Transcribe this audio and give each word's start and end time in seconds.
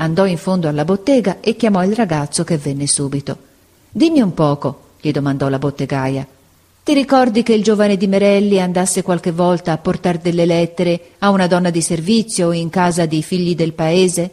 Andò 0.00 0.24
in 0.24 0.38
fondo 0.38 0.66
alla 0.66 0.86
bottega 0.86 1.40
e 1.40 1.56
chiamò 1.56 1.84
il 1.84 1.94
ragazzo 1.94 2.42
che 2.42 2.56
venne 2.56 2.86
subito. 2.86 3.36
Dimmi 3.90 4.22
un 4.22 4.32
poco, 4.32 4.92
gli 4.98 5.10
domandò 5.10 5.50
la 5.50 5.58
bottegaia. 5.58 6.26
Ti 6.82 6.94
ricordi 6.94 7.42
che 7.42 7.52
il 7.52 7.62
giovane 7.62 7.98
di 7.98 8.06
Merelli 8.06 8.58
andasse 8.58 9.02
qualche 9.02 9.30
volta 9.30 9.72
a 9.72 9.76
portar 9.76 10.16
delle 10.16 10.46
lettere 10.46 11.10
a 11.18 11.28
una 11.28 11.46
donna 11.46 11.68
di 11.68 11.82
servizio 11.82 12.50
in 12.52 12.70
casa 12.70 13.04
dei 13.04 13.22
figli 13.22 13.54
del 13.54 13.74
paese? 13.74 14.30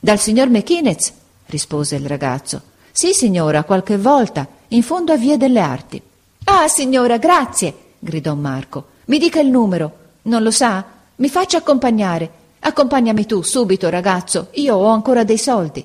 Dal 0.00 0.18
signor 0.18 0.48
McInnes, 0.48 1.12
rispose 1.46 1.96
il 1.96 2.06
ragazzo. 2.06 2.62
Sì, 2.90 3.12
signora, 3.12 3.64
qualche 3.64 3.98
volta, 3.98 4.48
in 4.68 4.82
fondo 4.82 5.12
a 5.12 5.18
Via 5.18 5.36
delle 5.36 5.60
Arti. 5.60 6.00
Ah, 6.44 6.66
signora, 6.66 7.18
grazie, 7.18 7.74
gridò 7.98 8.34
Marco. 8.34 8.86
Mi 9.04 9.18
dica 9.18 9.38
il 9.38 9.48
numero. 9.48 9.96
Non 10.22 10.42
lo 10.42 10.50
sa? 10.50 10.82
Mi 11.16 11.28
faccia 11.28 11.58
accompagnare. 11.58 12.37
Accompagnami 12.60 13.26
tu, 13.26 13.42
subito, 13.42 13.88
ragazzo. 13.88 14.48
Io 14.52 14.74
ho 14.76 14.86
ancora 14.86 15.24
dei 15.24 15.38
soldi. 15.38 15.84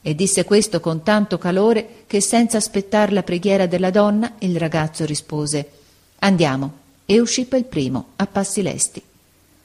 E 0.00 0.14
disse 0.14 0.44
questo 0.44 0.80
con 0.80 1.02
tanto 1.02 1.38
calore 1.38 2.04
che 2.06 2.20
senza 2.20 2.56
aspettar 2.56 3.12
la 3.12 3.22
preghiera 3.22 3.66
della 3.66 3.90
donna 3.90 4.32
il 4.38 4.56
ragazzo 4.58 5.04
rispose 5.04 5.70
Andiamo. 6.18 6.80
E 7.04 7.20
uscì 7.20 7.46
per 7.46 7.60
il 7.60 7.64
primo, 7.64 8.06
a 8.16 8.26
passi 8.26 8.62
lesti. 8.62 9.02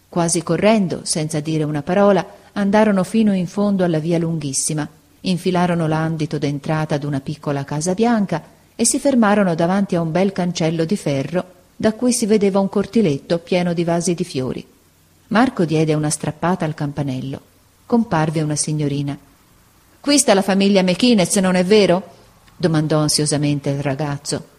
Quasi 0.10 0.42
correndo, 0.42 1.02
senza 1.04 1.40
dire 1.40 1.64
una 1.64 1.84
parola, 1.84 2.26
andarono 2.54 3.04
fino 3.04 3.34
in 3.34 3.48
fondo 3.48 3.84
alla 3.84 4.00
via 4.00 4.18
lunghissima, 4.18 4.88
infilarono 5.22 5.88
l'andito 5.88 6.38
d'entrata 6.38 6.96
ad 6.96 7.04
una 7.04 7.20
piccola 7.20 7.64
casa 7.64 7.94
bianca 7.94 8.42
e 8.76 8.86
si 8.86 9.00
fermarono 9.00 9.54
davanti 9.54 9.96
a 9.96 10.02
un 10.02 10.12
bel 10.12 10.32
cancello 10.32 10.86
di 10.86 10.98
ferro 10.98 11.46
da 11.76 11.94
cui 11.94 12.12
si 12.12 12.26
vedeva 12.26 12.60
un 12.60 12.70
cortiletto 12.70 13.38
pieno 13.38 13.74
di 13.74 13.84
vasi 13.84 14.16
di 14.16 14.24
fiori. 14.24 14.66
Marco 15.30 15.66
diede 15.66 15.94
una 15.94 16.10
strappata 16.10 16.64
al 16.64 16.74
campanello. 16.74 17.42
Comparve 17.86 18.42
una 18.42 18.56
signorina. 18.56 19.18
Qui 20.00 20.18
sta 20.18 20.34
la 20.34 20.42
famiglia 20.42 20.84
McInnes, 20.84 21.36
non 21.38 21.56
è 21.56 21.66
vero? 21.66 22.16
domandò 22.56 23.00
ansiosamente 23.00 23.70
il 23.70 23.82
ragazzo. 23.82 24.56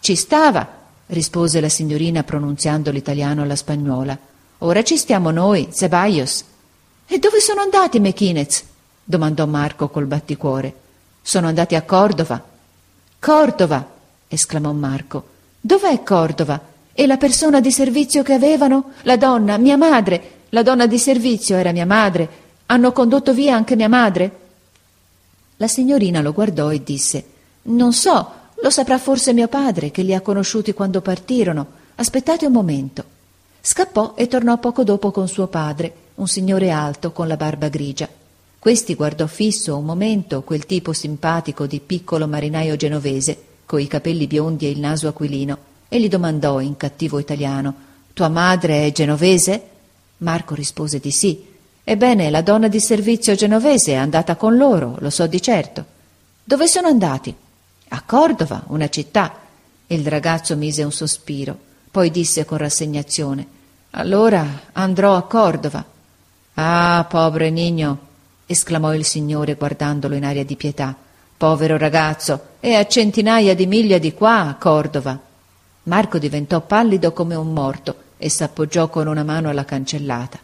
Ci 0.00 0.14
stava, 0.16 0.66
rispose 1.06 1.60
la 1.60 1.68
signorina 1.68 2.22
pronunziando 2.22 2.90
l'italiano 2.90 3.42
alla 3.42 3.56
spagnola. 3.56 4.18
Ora 4.58 4.82
ci 4.82 4.96
stiamo 4.96 5.30
noi, 5.30 5.68
Ceballos. 5.72 6.44
E 7.06 7.18
dove 7.18 7.40
sono 7.40 7.60
andati 7.60 8.00
McInnes? 8.00 8.64
domandò 9.04 9.46
Marco 9.46 9.88
col 9.88 10.06
batticuore. 10.06 10.74
Sono 11.20 11.48
andati 11.48 11.74
a 11.74 11.82
Cordova. 11.82 12.42
Cordova! 13.18 13.86
esclamò 14.26 14.72
Marco. 14.72 15.28
Dov'è 15.60 16.02
Cordova? 16.02 16.60
E 17.00 17.06
la 17.06 17.16
persona 17.16 17.60
di 17.60 17.70
servizio 17.70 18.24
che 18.24 18.32
avevano? 18.32 18.90
La 19.02 19.16
donna, 19.16 19.56
mia 19.56 19.76
madre. 19.76 20.46
La 20.48 20.64
donna 20.64 20.84
di 20.88 20.98
servizio 20.98 21.54
era 21.54 21.70
mia 21.70 21.86
madre. 21.86 22.28
Hanno 22.66 22.90
condotto 22.90 23.32
via 23.32 23.54
anche 23.54 23.76
mia 23.76 23.88
madre? 23.88 24.36
La 25.58 25.68
signorina 25.68 26.20
lo 26.22 26.32
guardò 26.32 26.72
e 26.72 26.82
disse 26.82 27.24
Non 27.62 27.92
so, 27.92 28.32
lo 28.60 28.70
saprà 28.70 28.98
forse 28.98 29.32
mio 29.32 29.46
padre, 29.46 29.92
che 29.92 30.02
li 30.02 30.12
ha 30.12 30.20
conosciuti 30.20 30.72
quando 30.72 31.00
partirono. 31.00 31.66
Aspettate 31.94 32.46
un 32.46 32.52
momento. 32.52 33.04
Scappò 33.60 34.14
e 34.16 34.26
tornò 34.26 34.58
poco 34.58 34.82
dopo 34.82 35.12
con 35.12 35.28
suo 35.28 35.46
padre, 35.46 35.92
un 36.16 36.26
signore 36.26 36.70
alto 36.70 37.12
con 37.12 37.28
la 37.28 37.36
barba 37.36 37.68
grigia. 37.68 38.08
Questi 38.58 38.96
guardò 38.96 39.28
fisso 39.28 39.76
un 39.76 39.84
momento 39.84 40.42
quel 40.42 40.66
tipo 40.66 40.92
simpatico 40.92 41.64
di 41.66 41.78
piccolo 41.78 42.26
marinaio 42.26 42.74
genovese, 42.74 43.40
coi 43.66 43.86
capelli 43.86 44.26
biondi 44.26 44.66
e 44.66 44.70
il 44.70 44.80
naso 44.80 45.06
aquilino, 45.06 45.67
e 45.88 46.00
gli 46.00 46.08
domandò 46.08 46.60
in 46.60 46.76
cattivo 46.76 47.18
italiano 47.18 47.86
Tua 48.12 48.28
madre 48.28 48.86
è 48.86 48.92
genovese? 48.92 49.62
Marco 50.18 50.54
rispose 50.54 50.98
di 50.98 51.10
sì 51.10 51.48
Ebbene, 51.90 52.28
la 52.28 52.42
donna 52.42 52.68
di 52.68 52.80
servizio 52.80 53.34
genovese 53.34 53.92
è 53.92 53.94
andata 53.94 54.36
con 54.36 54.58
loro, 54.58 54.96
lo 54.98 55.08
so 55.08 55.26
di 55.26 55.40
certo. 55.40 55.82
Dove 56.44 56.66
sono 56.66 56.86
andati? 56.86 57.34
A 57.88 58.02
Cordova, 58.02 58.62
una 58.66 58.90
città. 58.90 59.36
Il 59.86 60.06
ragazzo 60.06 60.54
mise 60.54 60.82
un 60.82 60.92
sospiro, 60.92 61.56
poi 61.90 62.10
disse 62.10 62.44
con 62.44 62.58
rassegnazione 62.58 63.46
Allora 63.92 64.64
andrò 64.72 65.16
a 65.16 65.22
Cordova. 65.22 65.82
Ah, 66.52 67.06
povero 67.08 67.48
Nino, 67.48 67.98
esclamò 68.44 68.92
il 68.92 69.06
signore 69.06 69.54
guardandolo 69.54 70.14
in 70.14 70.26
aria 70.26 70.44
di 70.44 70.56
pietà. 70.56 70.94
Povero 71.38 71.78
ragazzo, 71.78 72.48
è 72.60 72.74
a 72.74 72.86
centinaia 72.86 73.54
di 73.54 73.66
miglia 73.66 73.96
di 73.96 74.12
qua 74.12 74.46
a 74.46 74.56
Cordova. 74.56 75.18
Marco 75.88 76.18
diventò 76.18 76.60
pallido 76.60 77.12
come 77.12 77.34
un 77.34 77.50
morto 77.50 77.94
e 78.18 78.28
s'appoggiò 78.28 78.90
con 78.90 79.06
una 79.06 79.24
mano 79.24 79.48
alla 79.48 79.64
cancellata. 79.64 80.38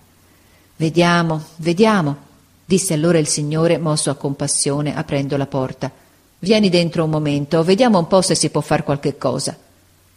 Vediamo, 0.77 1.43
vediamo, 1.57 2.17
disse 2.65 2.95
allora 2.95 3.19
il 3.19 3.29
signore, 3.29 3.77
mosso 3.77 4.09
a 4.09 4.15
compassione, 4.15 4.97
aprendo 4.97 5.37
la 5.37 5.47
porta. 5.47 5.93
Vieni 6.39 6.71
dentro 6.71 7.05
un 7.05 7.11
momento, 7.11 7.63
vediamo 7.63 7.99
un 7.99 8.07
po' 8.07 8.23
se 8.23 8.35
si 8.35 8.49
può 8.49 8.63
far 8.63 8.85
qualche 8.85 9.19
cosa. 9.19 9.55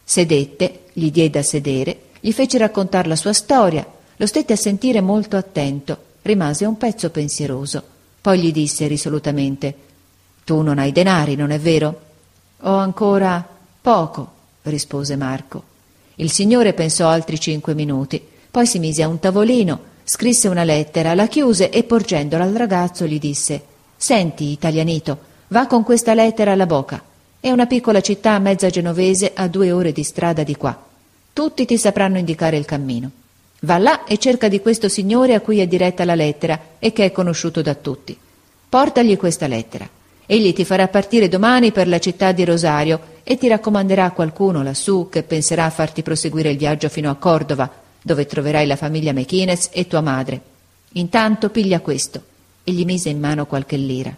Sedette, 0.02 0.84
gli 0.94 1.10
diede 1.10 1.40
a 1.40 1.42
sedere, 1.42 2.04
gli 2.20 2.32
fece 2.32 2.56
raccontar 2.56 3.06
la 3.06 3.16
sua 3.16 3.34
storia, 3.34 3.86
lo 4.16 4.26
stette 4.26 4.54
a 4.54 4.56
sentire 4.56 5.02
molto 5.02 5.36
attento, 5.36 6.04
rimase 6.22 6.64
un 6.64 6.78
pezzo 6.78 7.10
pensieroso. 7.10 7.82
Poi 8.22 8.40
gli 8.40 8.50
disse 8.50 8.86
risolutamente 8.86 9.74
Tu 10.44 10.62
non 10.62 10.78
hai 10.78 10.90
denari, 10.90 11.36
non 11.36 11.50
è 11.50 11.58
vero? 11.60 12.00
Ho 12.62 12.76
ancora 12.76 13.46
poco, 13.80 14.36
rispose 14.68 15.16
Marco. 15.16 15.62
Il 16.16 16.30
signore 16.30 16.72
pensò 16.72 17.08
altri 17.08 17.38
cinque 17.38 17.74
minuti, 17.74 18.20
poi 18.50 18.66
si 18.66 18.78
mise 18.78 19.02
a 19.02 19.08
un 19.08 19.18
tavolino, 19.18 19.80
scrisse 20.04 20.48
una 20.48 20.64
lettera, 20.64 21.14
la 21.14 21.26
chiuse 21.26 21.70
e 21.70 21.84
porgendola 21.84 22.44
al 22.44 22.54
ragazzo 22.54 23.06
gli 23.06 23.18
disse 23.18 23.62
Senti, 23.96 24.50
italianito, 24.50 25.18
va 25.48 25.66
con 25.66 25.82
questa 25.82 26.14
lettera 26.14 26.52
alla 26.52 26.66
Boca. 26.66 27.02
È 27.40 27.50
una 27.50 27.66
piccola 27.66 28.00
città 28.00 28.38
mezza 28.38 28.68
genovese 28.68 29.32
a 29.34 29.48
due 29.48 29.70
ore 29.70 29.92
di 29.92 30.02
strada 30.02 30.42
di 30.42 30.56
qua. 30.56 30.86
Tutti 31.32 31.64
ti 31.66 31.78
sapranno 31.78 32.18
indicare 32.18 32.56
il 32.56 32.64
cammino. 32.64 33.10
Va 33.60 33.78
là 33.78 34.04
e 34.04 34.18
cerca 34.18 34.48
di 34.48 34.60
questo 34.60 34.88
signore 34.88 35.34
a 35.34 35.40
cui 35.40 35.58
è 35.60 35.66
diretta 35.66 36.04
la 36.04 36.14
lettera 36.14 36.60
e 36.78 36.92
che 36.92 37.04
è 37.04 37.12
conosciuto 37.12 37.60
da 37.60 37.74
tutti. 37.74 38.16
Portagli 38.68 39.16
questa 39.16 39.46
lettera. 39.46 39.88
Egli 40.26 40.52
ti 40.52 40.64
farà 40.64 40.88
partire 40.88 41.28
domani 41.28 41.72
per 41.72 41.88
la 41.88 41.98
città 41.98 42.32
di 42.32 42.44
Rosario 42.44 43.00
e 43.30 43.36
ti 43.36 43.46
raccomanderà 43.46 44.10
qualcuno 44.12 44.62
lassù 44.62 45.10
che 45.10 45.22
penserà 45.22 45.66
a 45.66 45.70
farti 45.70 46.02
proseguire 46.02 46.48
il 46.48 46.56
viaggio 46.56 46.88
fino 46.88 47.10
a 47.10 47.16
Cordova, 47.16 47.70
dove 48.00 48.24
troverai 48.24 48.66
la 48.66 48.74
famiglia 48.74 49.12
McInnes 49.12 49.68
e 49.70 49.86
tua 49.86 50.00
madre. 50.00 50.40
Intanto 50.92 51.50
piglia 51.50 51.80
questo. 51.80 52.22
E 52.64 52.72
gli 52.72 52.86
mise 52.86 53.10
in 53.10 53.20
mano 53.20 53.44
qualche 53.44 53.76
lira. 53.76 54.16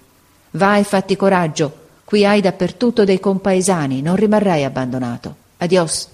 Va 0.52 0.76
e 0.76 0.84
fatti 0.84 1.16
coraggio. 1.16 1.88
Qui 2.04 2.24
hai 2.24 2.40
dappertutto 2.40 3.02
dei 3.02 3.18
compaesani, 3.18 4.00
non 4.00 4.14
rimarrai 4.14 4.62
abbandonato. 4.62 5.34
Adios. 5.56 6.06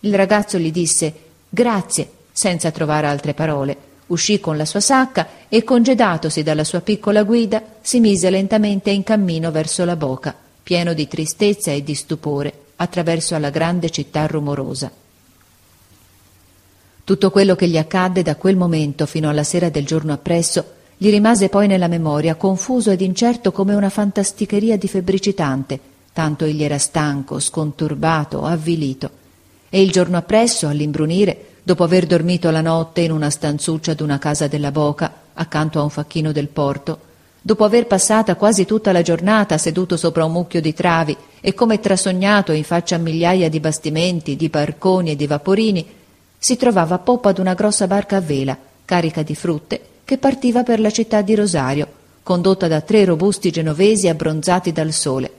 Il 0.00 0.16
ragazzo 0.16 0.58
gli 0.58 0.72
disse 0.72 1.14
grazie, 1.48 2.10
senza 2.32 2.72
trovare 2.72 3.06
altre 3.06 3.34
parole. 3.34 3.76
Uscì 4.08 4.40
con 4.40 4.56
la 4.56 4.64
sua 4.64 4.80
sacca 4.80 5.28
e, 5.48 5.62
congedatosi 5.62 6.42
dalla 6.42 6.64
sua 6.64 6.80
piccola 6.80 7.22
guida, 7.22 7.62
si 7.80 8.00
mise 8.00 8.30
lentamente 8.30 8.90
in 8.90 9.04
cammino 9.04 9.52
verso 9.52 9.84
la 9.84 9.94
boca, 9.94 10.34
pieno 10.62 10.92
di 10.94 11.08
tristezza 11.08 11.70
e 11.70 11.82
di 11.82 11.94
stupore, 11.94 12.52
attraverso 12.76 13.34
alla 13.34 13.50
grande 13.50 13.90
città 13.90 14.26
rumorosa. 14.26 14.90
Tutto 17.04 17.30
quello 17.30 17.56
che 17.56 17.68
gli 17.68 17.76
accadde 17.76 18.22
da 18.22 18.36
quel 18.36 18.56
momento 18.56 19.04
fino 19.06 19.28
alla 19.28 19.42
sera 19.42 19.68
del 19.68 19.84
giorno 19.84 20.12
appresso 20.12 20.78
gli 21.02 21.08
rimase 21.08 21.48
poi 21.48 21.66
nella 21.66 21.88
memoria, 21.88 22.34
confuso 22.34 22.90
ed 22.90 23.00
incerto 23.00 23.52
come 23.52 23.74
una 23.74 23.88
fantasticheria 23.88 24.76
di 24.76 24.86
febbricitante, 24.86 25.80
tanto 26.12 26.44
egli 26.44 26.62
era 26.62 26.76
stanco, 26.76 27.40
sconturbato, 27.40 28.44
avvilito. 28.44 29.10
E 29.70 29.80
il 29.80 29.90
giorno 29.90 30.18
appresso, 30.18 30.68
all'imbrunire, 30.68 31.46
dopo 31.62 31.84
aver 31.84 32.04
dormito 32.04 32.50
la 32.50 32.60
notte 32.60 33.00
in 33.00 33.12
una 33.12 33.30
stanzuccia 33.30 33.94
d'una 33.94 34.18
casa 34.18 34.46
della 34.46 34.70
Boca, 34.70 35.10
accanto 35.32 35.80
a 35.80 35.84
un 35.84 35.88
facchino 35.88 36.32
del 36.32 36.48
porto, 36.48 36.98
dopo 37.42 37.64
aver 37.64 37.86
passata 37.86 38.36
quasi 38.36 38.66
tutta 38.66 38.92
la 38.92 39.02
giornata 39.02 39.56
seduto 39.56 39.96
sopra 39.96 40.24
un 40.24 40.32
mucchio 40.32 40.60
di 40.60 40.74
travi 40.74 41.16
e 41.40 41.54
come 41.54 41.80
trasognato 41.80 42.52
in 42.52 42.64
faccia 42.64 42.96
a 42.96 42.98
migliaia 42.98 43.48
di 43.48 43.60
bastimenti, 43.60 44.36
di 44.36 44.48
barconi 44.48 45.12
e 45.12 45.16
di 45.16 45.26
vaporini, 45.26 45.86
si 46.36 46.56
trovava 46.56 46.96
a 46.96 46.98
poppa 46.98 47.32
d'una 47.32 47.54
grossa 47.54 47.86
barca 47.86 48.16
a 48.16 48.20
vela, 48.20 48.56
carica 48.84 49.22
di 49.22 49.34
frutte, 49.34 49.80
che 50.04 50.18
partiva 50.18 50.62
per 50.62 50.80
la 50.80 50.90
città 50.90 51.22
di 51.22 51.34
Rosario, 51.34 51.88
condotta 52.22 52.68
da 52.68 52.80
tre 52.82 53.04
robusti 53.04 53.50
genovesi 53.50 54.08
abbronzati 54.08 54.72
dal 54.72 54.92
sole, 54.92 55.32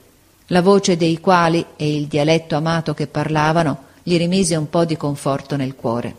la 0.47 0.61
voce 0.61 0.97
dei 0.97 1.19
quali 1.19 1.63
e 1.75 1.95
il 1.95 2.07
dialetto 2.07 2.55
amato 2.55 2.93
che 2.93 3.07
parlavano 3.07 3.89
gli 4.03 4.17
rimise 4.17 4.55
un 4.55 4.69
po' 4.69 4.85
di 4.85 4.97
conforto 4.97 5.55
nel 5.55 5.75
cuore. 5.75 6.15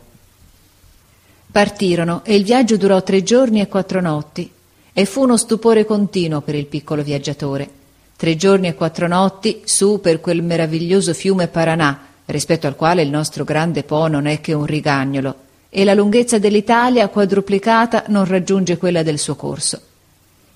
Partirono 1.51 2.23
e 2.25 2.37
il 2.37 2.45
viaggio 2.45 2.77
durò 2.77 3.03
tre 3.03 3.23
giorni 3.23 3.61
e 3.61 3.69
quattro 3.69 4.01
notti 4.01 4.51
e 4.93 5.05
fu 5.07 5.23
uno 5.23 5.37
stupore 5.37 5.85
continuo 5.85 6.43
per 6.43 6.55
il 6.55 6.67
piccolo 6.67 7.03
viaggiatore. 7.03 7.69
Tre 8.17 8.37
giorni 8.37 8.69
e 8.69 8.75
quattro 8.75 9.09
notti 9.09 9.63
su 9.65 10.01
per 10.01 10.21
quel 10.21 10.43
meraviglioso 10.43 11.15
fiume 11.15 11.49
Paranà, 11.49 12.07
rispetto 12.27 12.67
al 12.67 12.77
quale 12.77 13.03
il 13.03 13.11
nostro 13.11 13.45
grande 13.45 13.83
Po 13.83 14.07
non 14.07 14.27
è 14.27 14.41
che 14.41 14.53
un 14.53 14.67
rigagnolo, 14.67 15.35
e 15.71 15.85
la 15.85 15.95
lunghezza 15.95 16.39
dell'Italia 16.39 17.09
quadruplicata 17.09 18.05
non 18.09 18.27
raggiunge 18.27 18.77
quella 18.77 19.03
del 19.03 19.19
suo 19.19 19.35
corso. 19.35 19.81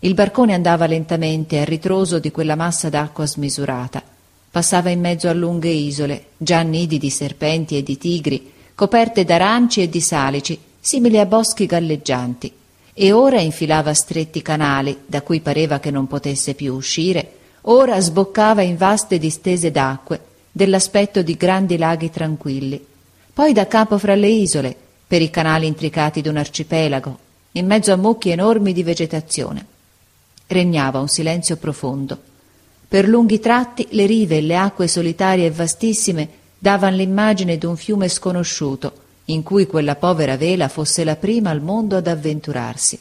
Il 0.00 0.14
barcone 0.14 0.52
andava 0.52 0.86
lentamente 0.86 1.58
a 1.58 1.64
ritroso 1.64 2.18
di 2.18 2.30
quella 2.30 2.54
massa 2.54 2.90
d'acqua 2.90 3.26
smisurata. 3.26 4.02
Passava 4.50 4.90
in 4.90 5.00
mezzo 5.00 5.28
a 5.28 5.32
lunghe 5.32 5.70
isole, 5.70 6.26
già 6.36 6.60
nidi 6.60 6.98
di 6.98 7.10
serpenti 7.10 7.78
e 7.78 7.82
di 7.82 7.96
tigri, 7.96 8.52
coperte 8.74 9.24
d'aranci 9.24 9.82
e 9.82 9.88
di 9.88 10.00
salici, 10.00 10.58
simili 10.78 11.18
a 11.18 11.26
boschi 11.26 11.66
galleggianti, 11.66 12.52
e 12.98 13.12
ora 13.12 13.42
infilava 13.42 13.92
stretti 13.92 14.40
canali, 14.40 15.00
da 15.04 15.20
cui 15.20 15.40
pareva 15.40 15.80
che 15.80 15.90
non 15.90 16.06
potesse 16.06 16.54
più 16.54 16.72
uscire, 16.72 17.32
ora 17.62 18.00
sboccava 18.00 18.62
in 18.62 18.78
vaste 18.78 19.18
distese 19.18 19.70
d'acque, 19.70 20.18
dell'aspetto 20.50 21.20
di 21.20 21.36
grandi 21.36 21.76
laghi 21.76 22.08
tranquilli, 22.08 22.82
poi 23.34 23.52
da 23.52 23.66
capo 23.66 23.98
fra 23.98 24.14
le 24.14 24.28
isole, 24.28 24.74
per 25.06 25.20
i 25.20 25.28
canali 25.28 25.66
intricati 25.66 26.22
d'un 26.22 26.38
arcipelago, 26.38 27.18
in 27.52 27.66
mezzo 27.66 27.92
a 27.92 27.96
mucchi 27.96 28.30
enormi 28.30 28.72
di 28.72 28.82
vegetazione. 28.82 29.66
Regnava 30.46 30.98
un 30.98 31.08
silenzio 31.08 31.58
profondo. 31.58 32.18
Per 32.88 33.06
lunghi 33.06 33.40
tratti 33.40 33.88
le 33.90 34.06
rive 34.06 34.38
e 34.38 34.40
le 34.40 34.56
acque 34.56 34.88
solitarie 34.88 35.44
e 35.44 35.50
vastissime 35.50 36.28
davano 36.58 36.96
l'immagine 36.96 37.58
d'un 37.58 37.76
fiume 37.76 38.08
sconosciuto, 38.08 39.04
in 39.26 39.42
cui 39.42 39.66
quella 39.66 39.96
povera 39.96 40.36
vela 40.36 40.68
fosse 40.68 41.04
la 41.04 41.16
prima 41.16 41.50
al 41.50 41.60
mondo 41.60 41.96
ad 41.96 42.06
avventurarsi. 42.06 42.98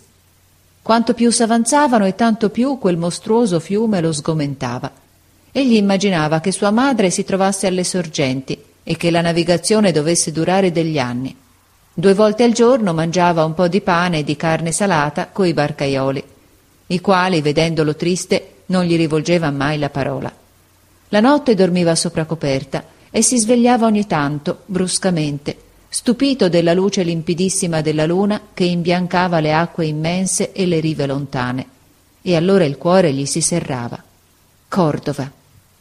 Quanto 0.82 1.14
più 1.14 1.32
s'avanzavano 1.32 2.06
e 2.06 2.16
tanto 2.16 2.50
più 2.50 2.78
quel 2.78 2.98
mostruoso 2.98 3.60
fiume 3.60 4.02
lo 4.02 4.12
sgomentava. 4.12 4.92
Egli 5.52 5.76
immaginava 5.76 6.40
che 6.40 6.52
sua 6.52 6.72
madre 6.72 7.10
si 7.10 7.24
trovasse 7.24 7.68
alle 7.68 7.84
sorgenti 7.84 8.62
e 8.84 8.96
che 8.98 9.10
la 9.10 9.22
navigazione 9.22 9.92
dovesse 9.92 10.32
durare 10.32 10.72
degli 10.72 11.00
anni. 11.00 11.36
Due 11.94 12.14
volte 12.14 12.44
al 12.44 12.52
giorno 12.52 12.94
mangiava 12.94 13.46
un 13.46 13.54
po' 13.54 13.68
di 13.68 13.82
pane 13.82 14.20
e 14.20 14.24
di 14.24 14.36
carne 14.36 14.72
salata 14.72 15.28
coi 15.28 15.54
barcaioli, 15.54 16.24
i 16.88 17.02
quali, 17.02 17.42
vedendolo 17.42 17.96
triste, 17.96 18.52
non 18.68 18.84
gli 18.84 18.96
rivolgevan 18.96 19.56
mai 19.56 19.80
la 19.80 19.90
parola. 19.90 20.32
La 21.10 21.20
notte 21.20 21.56
dormiva 21.56 21.96
sopra 21.96 22.26
coperta 22.26 22.84
e 23.10 23.22
si 23.22 23.38
svegliava 23.40 23.86
ogni 23.86 24.06
tanto, 24.06 24.64
bruscamente, 24.66 25.58
stupito 25.98 26.50
della 26.50 26.74
luce 26.74 27.04
limpidissima 27.04 27.80
della 27.80 28.06
luna 28.06 28.50
che 28.54 28.66
imbiancava 28.66 29.40
le 29.40 29.54
acque 29.54 29.86
immense 29.86 30.52
e 30.52 30.66
le 30.66 30.82
rive 30.82 31.06
lontane. 31.06 31.68
E 32.22 32.36
allora 32.36 32.66
il 32.66 32.76
cuore 32.76 33.14
gli 33.14 33.26
si 33.26 33.40
serrava. 33.40 34.04
Cordova. 34.68 35.32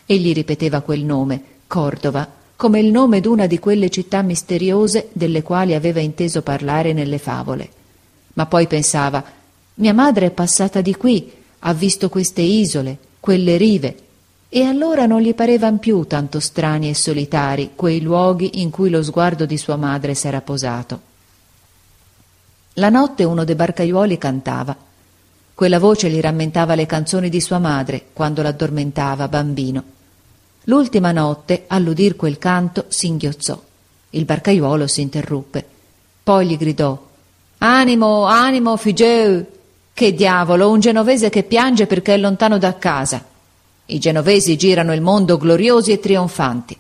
Egli 0.07 0.33
ripeteva 0.33 0.83
quel 0.83 1.03
nome, 1.03 1.43
Cordova, 1.67 2.31
come 2.55 2.79
il 2.79 2.93
nome 2.93 3.21
d'una 3.21 3.49
di 3.49 3.59
quelle 3.59 3.91
città 3.91 4.23
misteriose 4.23 5.09
delle 5.13 5.43
quali 5.43 5.75
aveva 5.75 5.99
inteso 5.99 6.43
parlare 6.43 6.93
nelle 6.93 7.19
favole. 7.19 7.69
Ma 8.35 8.47
poi 8.47 8.69
pensava 8.69 9.25
mia 9.75 9.95
madre 9.95 10.27
è 10.27 10.31
passata 10.31 10.81
di 10.81 10.95
qui, 10.95 11.29
ha 11.59 11.75
visto 11.75 12.09
queste 12.09 12.43
isole, 12.43 12.99
quelle 13.19 13.57
rive, 13.57 13.97
e 14.57 14.63
allora 14.63 15.05
non 15.07 15.21
gli 15.21 15.35
parevan 15.35 15.81
più 15.81 16.05
tanto 16.05 16.39
strani 16.39 16.89
e 16.89 16.95
solitari 16.95 17.73
quei 17.75 18.01
luoghi 18.01 18.61
in 18.61 18.71
cui 18.71 18.89
lo 18.89 19.03
sguardo 19.03 19.47
di 19.47 19.59
sua 19.59 19.75
madre 19.75 20.15
s'era 20.15 20.41
posato. 20.43 21.01
La 22.75 22.89
notte 22.89 23.25
uno 23.25 23.43
dei 23.43 23.57
barcaiuoli 23.57 24.17
cantava. 24.17 24.77
Quella 25.53 25.81
voce 25.81 26.09
gli 26.09 26.21
rammentava 26.21 26.77
le 26.77 26.87
canzoni 26.87 27.31
di 27.31 27.41
sua 27.41 27.59
madre 27.59 28.05
quando 28.13 28.43
l'addormentava 28.43 29.27
bambino. 29.27 29.83
L'ultima 30.67 31.11
notte, 31.11 31.65
all'udir 31.67 32.15
quel 32.15 32.39
canto, 32.39 32.85
singhiozzò. 32.87 33.61
Il 34.11 34.25
barcaiuolo 34.25 34.87
si 34.87 35.01
interruppe. 35.01 35.67
Poi 36.23 36.47
gli 36.47 36.57
gridò 36.57 36.97
Animo, 37.59 38.27
animo, 38.27 38.77
Figeu! 38.77 39.45
Che 39.93 40.15
diavolo, 40.15 40.71
un 40.71 40.79
genovese 40.79 41.29
che 41.29 41.43
piange 41.43 41.89
perché 41.89 42.15
è 42.15 42.19
lontano 42.19 42.57
da 42.57 42.79
casa. 42.79 43.33
I 43.87 43.99
genovesi 43.99 44.57
girano 44.57 44.95
il 44.95 45.03
mondo 45.03 45.37
gloriosi 45.37 45.93
e 45.93 46.01
trionfanti. 46.01 46.75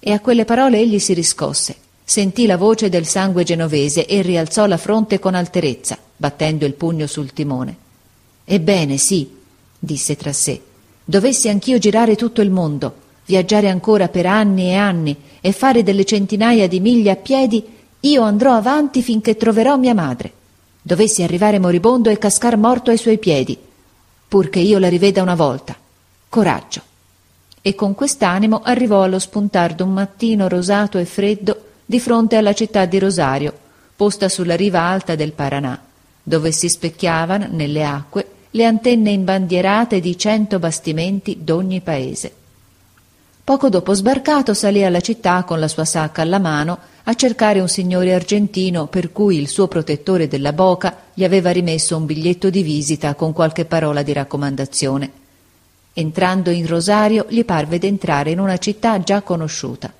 E 0.00 0.12
a 0.12 0.18
quelle 0.18 0.44
parole 0.44 0.80
egli 0.80 0.98
si 0.98 1.14
riscosse, 1.14 1.76
sentì 2.02 2.46
la 2.46 2.56
voce 2.56 2.88
del 2.88 3.06
sangue 3.06 3.44
genovese 3.44 4.06
e 4.06 4.22
rialzò 4.22 4.66
la 4.66 4.76
fronte 4.76 5.20
con 5.20 5.36
alterezza, 5.36 5.96
battendo 6.16 6.66
il 6.66 6.74
pugno 6.74 7.06
sul 7.06 7.32
timone. 7.32 7.76
Ebbene, 8.44 8.96
sì, 8.96 9.30
disse 9.78 10.16
tra 10.16 10.32
sé, 10.32 10.60
dovessi 11.04 11.48
anch'io 11.48 11.78
girare 11.78 12.16
tutto 12.16 12.40
il 12.40 12.50
mondo, 12.50 12.92
viaggiare 13.24 13.68
ancora 13.68 14.08
per 14.08 14.26
anni 14.26 14.70
e 14.70 14.74
anni 14.74 15.16
e 15.40 15.52
fare 15.52 15.84
delle 15.84 16.04
centinaia 16.04 16.66
di 16.66 16.80
miglia 16.80 17.12
a 17.12 17.16
piedi, 17.16 17.64
io 18.00 18.22
andrò 18.22 18.54
avanti 18.54 19.00
finché 19.00 19.36
troverò 19.36 19.76
mia 19.76 19.94
madre. 19.94 20.32
Dovessi 20.82 21.22
arrivare 21.22 21.60
moribondo 21.60 22.10
e 22.10 22.18
cascar 22.18 22.56
morto 22.56 22.90
ai 22.90 22.98
suoi 22.98 23.18
piedi, 23.18 23.56
purché 24.26 24.58
io 24.58 24.80
la 24.80 24.88
riveda 24.88 25.22
una 25.22 25.36
volta 25.36 25.76
coraggio. 26.32 26.80
E 27.60 27.74
con 27.74 27.94
quest'animo 27.94 28.62
arrivò 28.64 29.02
allo 29.02 29.18
spuntar 29.18 29.74
d'un 29.74 29.92
mattino 29.92 30.48
rosato 30.48 30.96
e 30.96 31.04
freddo 31.04 31.64
di 31.84 32.00
fronte 32.00 32.36
alla 32.36 32.54
città 32.54 32.86
di 32.86 32.98
Rosario, 32.98 33.52
posta 33.94 34.30
sulla 34.30 34.56
riva 34.56 34.80
alta 34.80 35.14
del 35.14 35.32
Paranà, 35.32 35.78
dove 36.22 36.50
si 36.50 36.70
specchiavano 36.70 37.48
nelle 37.50 37.84
acque 37.84 38.26
le 38.52 38.64
antenne 38.64 39.10
imbandierate 39.10 40.00
di 40.00 40.16
cento 40.16 40.58
bastimenti 40.58 41.44
d'ogni 41.44 41.82
paese. 41.82 42.32
Poco 43.44 43.68
dopo 43.68 43.92
sbarcato 43.92 44.54
salì 44.54 44.82
alla 44.84 45.00
città 45.00 45.42
con 45.44 45.60
la 45.60 45.68
sua 45.68 45.84
sacca 45.84 46.22
alla 46.22 46.38
mano 46.38 46.78
a 47.02 47.12
cercare 47.12 47.60
un 47.60 47.68
signore 47.68 48.14
argentino 48.14 48.86
per 48.86 49.12
cui 49.12 49.36
il 49.36 49.48
suo 49.48 49.68
protettore 49.68 50.28
della 50.28 50.54
boca 50.54 50.96
gli 51.12 51.24
aveva 51.24 51.50
rimesso 51.50 51.94
un 51.94 52.06
biglietto 52.06 52.48
di 52.48 52.62
visita 52.62 53.14
con 53.14 53.34
qualche 53.34 53.66
parola 53.66 54.02
di 54.02 54.14
raccomandazione. 54.14 55.20
Entrando 55.94 56.50
in 56.50 56.66
Rosario 56.66 57.26
gli 57.28 57.44
parve 57.44 57.78
d'entrare 57.78 58.30
in 58.30 58.38
una 58.38 58.56
città 58.56 58.98
già 59.00 59.20
conosciuta. 59.20 59.92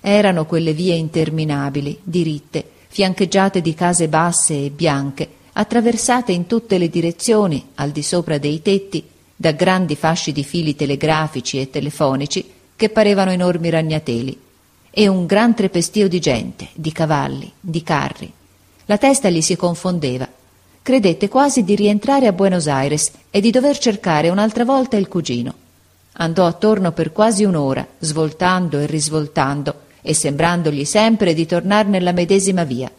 Erano 0.00 0.44
quelle 0.44 0.74
vie 0.74 0.94
interminabili, 0.94 2.00
diritte, 2.02 2.64
fiancheggiate 2.88 3.62
di 3.62 3.72
case 3.74 4.08
basse 4.08 4.66
e 4.66 4.70
bianche, 4.70 5.28
attraversate 5.52 6.32
in 6.32 6.46
tutte 6.46 6.76
le 6.76 6.90
direzioni, 6.90 7.68
al 7.76 7.90
di 7.90 8.02
sopra 8.02 8.36
dei 8.36 8.60
tetti, 8.60 9.02
da 9.34 9.52
grandi 9.52 9.96
fasci 9.96 10.32
di 10.32 10.44
fili 10.44 10.76
telegrafici 10.76 11.60
e 11.60 11.70
telefonici 11.70 12.50
che 12.76 12.90
parevano 12.90 13.30
enormi 13.30 13.70
ragnateli, 13.70 14.38
e 14.90 15.08
un 15.08 15.24
gran 15.24 15.54
trepestio 15.54 16.08
di 16.08 16.20
gente, 16.20 16.68
di 16.74 16.92
cavalli, 16.92 17.50
di 17.58 17.82
carri. 17.82 18.30
La 18.86 18.98
testa 18.98 19.30
gli 19.30 19.40
si 19.40 19.56
confondeva 19.56 20.28
credette 20.82 21.28
quasi 21.28 21.62
di 21.62 21.76
rientrare 21.76 22.26
a 22.26 22.32
Buenos 22.32 22.66
Aires 22.66 23.12
e 23.30 23.40
di 23.40 23.50
dover 23.50 23.78
cercare 23.78 24.28
un'altra 24.28 24.64
volta 24.64 24.96
il 24.96 25.06
cugino. 25.06 25.54
Andò 26.14 26.44
attorno 26.44 26.90
per 26.92 27.12
quasi 27.12 27.44
un'ora, 27.44 27.86
svoltando 27.98 28.78
e 28.78 28.86
risvoltando, 28.86 29.74
e 30.02 30.12
sembrandogli 30.12 30.84
sempre 30.84 31.34
di 31.34 31.46
tornar 31.46 31.86
nella 31.86 32.12
medesima 32.12 32.64
via, 32.64 32.90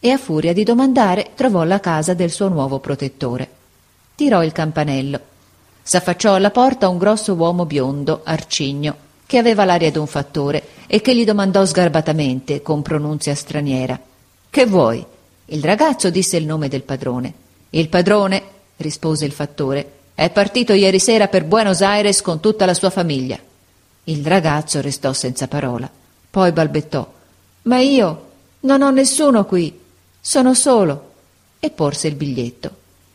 e 0.00 0.10
a 0.10 0.16
furia 0.16 0.54
di 0.54 0.64
domandare 0.64 1.30
trovò 1.34 1.62
la 1.64 1.78
casa 1.78 2.14
del 2.14 2.30
suo 2.30 2.48
nuovo 2.48 2.78
protettore. 2.78 3.48
Tirò 4.14 4.42
il 4.42 4.52
campanello. 4.52 5.20
S'affacciò 5.82 6.34
alla 6.34 6.50
porta 6.50 6.88
un 6.88 6.96
grosso 6.96 7.34
uomo 7.34 7.66
biondo, 7.66 8.22
arcigno, 8.24 8.96
che 9.26 9.38
aveva 9.38 9.64
l'aria 9.64 9.90
d'un 9.90 10.06
fattore 10.06 10.62
e 10.86 11.00
che 11.02 11.14
gli 11.14 11.24
domandò 11.24 11.64
sgarbatamente, 11.64 12.62
con 12.62 12.80
pronunzia 12.82 13.34
straniera: 13.34 14.00
Che 14.48 14.66
vuoi? 14.66 15.04
Il 15.48 15.62
ragazzo 15.62 16.10
disse 16.10 16.36
il 16.36 16.44
nome 16.44 16.68
del 16.68 16.82
padrone. 16.82 17.32
Il 17.70 17.88
padrone, 17.88 18.42
rispose 18.78 19.24
il 19.24 19.32
fattore, 19.32 19.92
è 20.14 20.28
partito 20.30 20.72
ieri 20.72 20.98
sera 20.98 21.28
per 21.28 21.44
Buenos 21.44 21.82
Aires 21.82 22.20
con 22.20 22.40
tutta 22.40 22.66
la 22.66 22.74
sua 22.74 22.90
famiglia. 22.90 23.38
Il 24.04 24.26
ragazzo 24.26 24.80
restò 24.80 25.12
senza 25.12 25.46
parola. 25.46 25.88
Poi 26.30 26.50
balbettò. 26.50 27.08
Ma 27.62 27.78
io 27.78 28.24
non 28.60 28.82
ho 28.82 28.90
nessuno 28.90 29.44
qui. 29.44 29.78
Sono 30.20 30.54
solo. 30.54 31.12
E 31.60 31.70
porse 31.70 32.08
il 32.08 32.16
biglietto. 32.16 32.70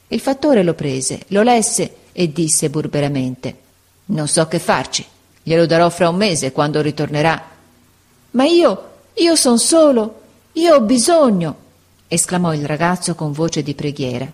Il 0.08 0.22
fattore 0.22 0.64
lo 0.64 0.74
prese, 0.74 1.24
lo 1.28 1.42
lesse 1.42 1.96
e 2.14 2.32
disse 2.32 2.70
burberamente. 2.70 3.58
Non 4.06 4.28
so 4.28 4.48
che 4.48 4.60
farci. 4.60 5.06
Glielo 5.44 5.66
darò 5.66 5.90
fra 5.90 6.08
un 6.08 6.16
mese 6.16 6.54
quando 6.54 6.82
ritornerà. 6.82 7.44
Ma 8.32 8.46
io, 8.46 8.90
io 9.16 9.36
son 9.36 9.60
solo. 9.60 10.22
Io 10.54 10.76
ho 10.76 10.82
bisogno 10.82 11.56
esclamò 12.13 12.53
il 12.53 12.65
ragazzo 12.65 13.15
con 13.15 13.32
voce 13.32 13.63
di 13.63 13.74
preghiera. 13.74 14.30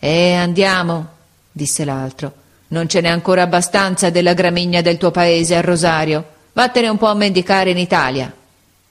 Eh, 0.00 0.32
andiamo, 0.32 1.10
disse 1.52 1.84
l'altro. 1.84 2.32
Non 2.68 2.88
ce 2.88 3.00
n'è 3.00 3.08
ancora 3.08 3.42
abbastanza 3.42 4.10
della 4.10 4.34
gramigna 4.34 4.80
del 4.80 4.98
tuo 4.98 5.12
paese 5.12 5.54
a 5.54 5.60
Rosario. 5.60 6.24
Vattene 6.52 6.88
un 6.88 6.98
po' 6.98 7.06
a 7.06 7.14
mendicare 7.14 7.70
in 7.70 7.78
Italia. 7.78 8.34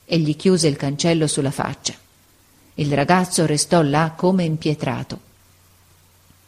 E 0.05 0.17
gli 0.19 0.37
chiuse 0.37 0.69
il 0.69 0.77
cancello 0.77 1.27
sulla 1.27 1.51
faccia. 1.51 1.93
Il 2.75 2.93
ragazzo 2.93 3.45
restò 3.45 3.81
là 3.81 4.13
come 4.15 4.45
impietrato. 4.45 5.19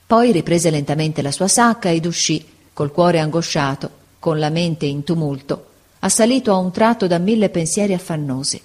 Poi 0.08 0.32
riprese 0.32 0.70
lentamente 0.70 1.22
la 1.22 1.32
sua 1.32 1.50
sacca 1.50 1.90
ed 1.90 2.06
uscì, 2.06 2.48
col 2.72 2.94
cuore 2.94 3.20
angosciato, 3.20 3.90
con 4.18 4.40
la 4.40 4.50
mente 4.50 4.86
in 4.86 5.04
tumulto, 5.04 5.66
assalito 6.00 6.54
a 6.54 6.58
un 6.58 6.72
tratto 6.72 7.06
da 7.06 7.18
mille 7.18 7.50
pensieri 7.50 7.94
affannosi. 7.94 8.62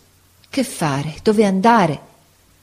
Che 0.48 0.62
fare? 0.62 1.16
Dove 1.24 1.44
andare? 1.44 2.14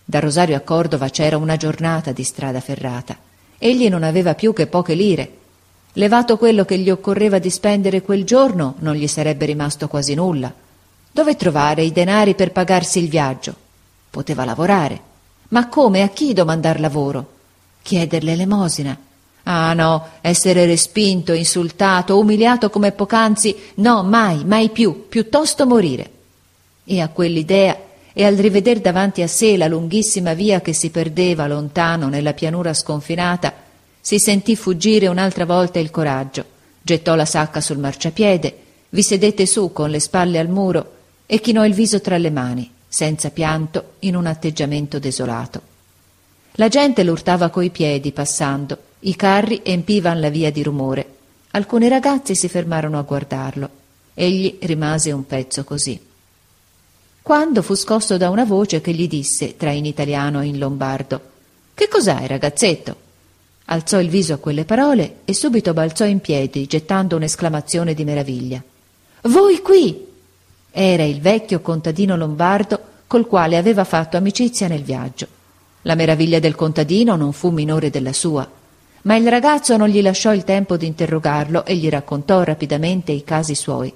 Da 0.05 0.19
Rosario 0.19 0.55
a 0.55 0.61
Cordova 0.61 1.09
c'era 1.09 1.37
una 1.37 1.57
giornata 1.57 2.11
di 2.11 2.23
strada 2.23 2.59
ferrata 2.59 3.17
egli 3.63 3.87
non 3.87 4.03
aveva 4.03 4.35
più 4.35 4.51
che 4.51 4.67
poche 4.67 4.93
lire. 4.93 5.37
Levato 5.93 6.37
quello 6.37 6.65
che 6.65 6.77
gli 6.77 6.89
occorreva 6.89 7.39
di 7.39 7.49
spendere 7.49 8.01
quel 8.01 8.25
giorno, 8.25 8.75
non 8.79 8.95
gli 8.95 9.07
sarebbe 9.07 9.45
rimasto 9.45 9.87
quasi 9.87 10.15
nulla. 10.15 10.53
Dove 11.09 11.37
trovare 11.37 11.83
i 11.83 11.93
denari 11.93 12.35
per 12.35 12.51
pagarsi 12.51 12.99
il 12.99 13.07
viaggio? 13.07 13.55
Poteva 14.09 14.43
lavorare. 14.43 14.99
Ma 15.49 15.69
come? 15.69 16.01
A 16.01 16.09
chi 16.09 16.33
domandar 16.33 16.81
lavoro? 16.81 17.31
Chieder 17.81 18.23
l'elemosina? 18.23 18.97
Ah 19.43 19.73
no, 19.73 20.07
essere 20.19 20.65
respinto, 20.65 21.31
insultato, 21.31 22.19
umiliato 22.19 22.69
come 22.69 22.91
poc'anzi, 22.91 23.55
no, 23.75 24.03
mai, 24.03 24.43
mai 24.43 24.69
più, 24.71 25.07
piuttosto 25.07 25.65
morire. 25.65 26.11
E 26.83 26.99
a 26.99 27.07
quell'idea 27.07 27.77
e 28.13 28.23
al 28.23 28.35
riveder 28.35 28.79
davanti 28.79 29.21
a 29.23 29.27
sé 29.27 29.57
la 29.57 29.67
lunghissima 29.67 30.33
via 30.33 30.61
che 30.61 30.71
si 30.71 30.91
perdeva 30.91 31.47
lontano 31.47 32.07
nella 32.07 32.33
pianura 32.33 32.73
sconfinata, 32.73 33.53
si 33.99 34.19
sentì 34.19 34.55
fuggire 34.55 35.07
un'altra 35.07 35.45
volta 35.45 35.79
il 35.79 35.89
coraggio, 35.89 36.45
gettò 36.81 37.15
la 37.15 37.25
sacca 37.25 37.59
sul 37.59 37.79
marciapiede, 37.79 38.57
vi 38.89 39.01
sedette 39.01 39.45
su 39.45 39.73
con 39.73 39.89
le 39.89 39.99
spalle 39.99 40.37
al 40.37 40.49
muro 40.49 40.91
e 41.25 41.39
chinò 41.39 41.65
il 41.65 41.73
viso 41.73 41.99
tra 42.01 42.17
le 42.17 42.29
mani, 42.29 42.69
senza 42.87 43.31
pianto, 43.31 43.93
in 43.99 44.15
un 44.15 44.27
atteggiamento 44.27 44.99
desolato. 44.99 45.61
La 46.57 46.67
gente 46.67 47.03
l'urtava 47.03 47.49
coi 47.49 47.71
piedi 47.71 48.11
passando, 48.11 48.77
i 48.99 49.15
carri 49.15 49.61
empivan 49.63 50.19
la 50.19 50.29
via 50.29 50.51
di 50.51 50.61
rumore. 50.61 51.07
Alcuni 51.51 51.87
ragazzi 51.87 52.35
si 52.35 52.47
fermarono 52.47 52.99
a 52.99 53.01
guardarlo. 53.01 53.69
Egli 54.13 54.57
rimase 54.61 55.11
un 55.11 55.25
pezzo 55.25 55.63
così. 55.63 55.99
Quando 57.23 57.61
fu 57.61 57.73
scosso 57.75 58.17
da 58.17 58.29
una 58.29 58.43
voce 58.43 58.81
che 58.81 58.91
gli 58.91 59.07
disse, 59.07 59.55
tra 59.55 59.71
in 59.71 59.85
italiano 59.85 60.41
e 60.41 60.47
in 60.47 60.57
lombardo, 60.57 61.21
Che 61.73 61.87
cos'hai, 61.87 62.27
ragazzetto? 62.27 62.95
Alzò 63.67 64.01
il 64.01 64.09
viso 64.09 64.33
a 64.33 64.37
quelle 64.37 64.65
parole 64.65 65.19
e 65.23 65.33
subito 65.33 65.71
balzò 65.71 66.03
in 66.03 66.19
piedi, 66.19 66.65
gettando 66.65 67.15
un'esclamazione 67.15 67.93
di 67.93 68.03
meraviglia. 68.03 68.61
Voi 69.21 69.61
qui! 69.61 70.05
Era 70.69 71.03
il 71.03 71.21
vecchio 71.21 71.61
contadino 71.61 72.17
lombardo 72.17 72.77
col 73.07 73.25
quale 73.25 73.55
aveva 73.55 73.85
fatto 73.85 74.17
amicizia 74.17 74.67
nel 74.67 74.83
viaggio. 74.83 75.27
La 75.83 75.95
meraviglia 75.95 76.39
del 76.39 76.55
contadino 76.55 77.15
non 77.15 77.31
fu 77.31 77.51
minore 77.51 77.89
della 77.89 78.11
sua, 78.11 78.45
ma 79.03 79.15
il 79.15 79.29
ragazzo 79.29 79.77
non 79.77 79.87
gli 79.87 80.01
lasciò 80.01 80.33
il 80.33 80.43
tempo 80.43 80.75
di 80.75 80.87
interrogarlo 80.87 81.63
e 81.63 81.77
gli 81.77 81.87
raccontò 81.87 82.43
rapidamente 82.43 83.13
i 83.13 83.23
casi 83.23 83.55
suoi. 83.55 83.93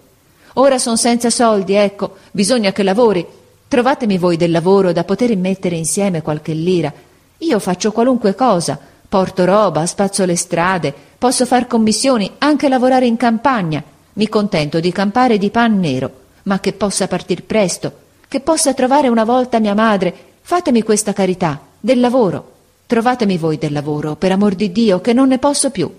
Ora 0.60 0.80
son 0.80 0.98
senza 0.98 1.30
soldi, 1.30 1.76
ecco, 1.76 2.18
bisogna 2.32 2.72
che 2.72 2.82
lavori. 2.82 3.26
Trovatemi 3.68 4.18
voi 4.18 4.38
del 4.38 4.50
lavoro 4.50 4.92
da 4.92 5.04
poter 5.04 5.36
mettere 5.38 5.76
insieme 5.76 6.24
qualche 6.24 6.54
lira. 6.54 6.92
Io 7.38 7.60
faccio 7.60 7.92
qualunque 7.92 8.34
cosa, 8.34 8.80
porto 9.08 9.46
roba, 9.46 9.86
spazzo 9.86 10.26
le 10.26 10.36
strade, 10.36 10.94
posso 11.18 11.46
far 11.46 11.68
commissioni, 11.68 12.32
anche 12.40 12.70
lavorare 12.70 13.06
in 13.06 13.18
campagna. 13.18 13.84
Mi 14.14 14.28
contento 14.30 14.80
di 14.80 14.92
campare 14.92 15.38
di 15.38 15.52
pan 15.52 15.80
nero, 15.80 16.12
ma 16.44 16.60
che 16.60 16.74
possa 16.74 17.08
partir 17.08 17.44
presto, 17.44 17.92
che 18.28 18.40
possa 18.40 18.74
trovare 18.74 19.10
una 19.10 19.26
volta 19.26 19.60
mia 19.60 19.76
madre. 19.76 20.14
Fatemi 20.42 20.82
questa 20.82 21.14
carità, 21.14 21.62
del 21.80 22.00
lavoro. 22.00 22.54
Trovatemi 22.88 23.38
voi 23.38 23.60
del 23.60 23.74
lavoro, 23.74 24.16
per 24.16 24.32
amor 24.32 24.56
di 24.56 24.72
Dio, 24.72 25.02
che 25.02 25.14
non 25.14 25.28
ne 25.28 25.38
posso 25.38 25.70
più. 25.70 25.94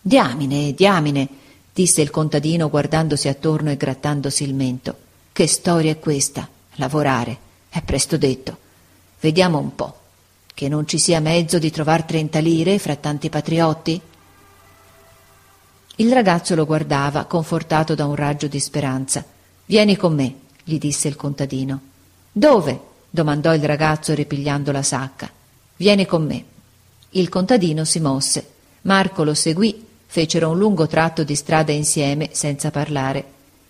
Diamine, 0.00 0.72
diamine, 0.72 1.28
disse 1.72 2.00
il 2.00 2.10
contadino 2.10 2.68
guardandosi 2.68 3.28
attorno 3.28 3.70
e 3.70 3.76
grattandosi 3.76 4.42
il 4.44 4.54
mento. 4.54 4.96
Che 5.32 5.46
storia 5.46 5.92
è 5.92 5.98
questa? 5.98 6.48
Lavorare. 6.74 7.48
È 7.68 7.82
presto 7.82 8.16
detto. 8.16 8.56
Vediamo 9.20 9.58
un 9.58 9.74
po'. 9.74 9.98
Che 10.52 10.68
non 10.68 10.86
ci 10.86 10.98
sia 10.98 11.20
mezzo 11.20 11.58
di 11.58 11.70
trovar 11.70 12.02
trenta 12.04 12.38
lire 12.40 12.78
fra 12.78 12.96
tanti 12.96 13.28
patriotti? 13.28 14.00
Il 15.96 16.12
ragazzo 16.12 16.54
lo 16.54 16.66
guardava, 16.66 17.24
confortato 17.24 17.94
da 17.94 18.06
un 18.06 18.14
raggio 18.14 18.46
di 18.46 18.58
speranza. 18.58 19.24
Vieni 19.66 19.96
con 19.96 20.14
me, 20.14 20.34
gli 20.64 20.78
disse 20.78 21.08
il 21.08 21.16
contadino. 21.16 21.80
Dove? 22.32 22.88
domandò 23.10 23.54
il 23.54 23.64
ragazzo 23.64 24.14
ripigliando 24.14 24.72
la 24.72 24.82
sacca. 24.82 25.30
Vieni 25.76 26.06
con 26.06 26.24
me. 26.26 26.44
Il 27.10 27.28
contadino 27.28 27.84
si 27.84 28.00
mosse. 28.00 28.48
Marco 28.82 29.24
lo 29.24 29.34
seguì 29.34 29.88
Fecero 30.12 30.50
un 30.50 30.58
lungo 30.58 30.88
tratto 30.88 31.22
di 31.22 31.36
strada 31.36 31.70
insieme, 31.70 32.30
senza 32.32 32.72
parlare. 32.72 33.24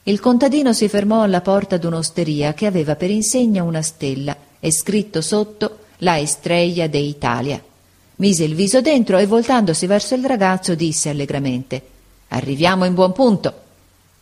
Il 0.04 0.20
contadino 0.20 0.72
si 0.72 0.88
fermò 0.88 1.20
alla 1.20 1.42
porta 1.42 1.76
d'un'osteria 1.76 2.54
che 2.54 2.64
aveva 2.64 2.96
per 2.96 3.10
insegna 3.10 3.62
una 3.62 3.82
stella 3.82 4.34
e 4.58 4.72
scritto 4.72 5.20
sotto 5.20 5.80
La 5.98 6.18
Estrella 6.18 6.86
de 6.86 6.96
Italia. 6.96 7.62
Mise 8.16 8.44
il 8.44 8.54
viso 8.54 8.80
dentro 8.80 9.18
e 9.18 9.26
voltandosi 9.26 9.86
verso 9.86 10.14
il 10.14 10.24
ragazzo 10.24 10.74
disse 10.74 11.10
allegramente 11.10 11.82
Arriviamo 12.28 12.86
in 12.86 12.94
buon 12.94 13.12
punto. 13.12 13.52